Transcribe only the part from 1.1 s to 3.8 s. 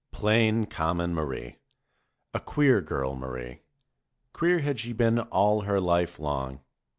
Marie! A queer girl Marie.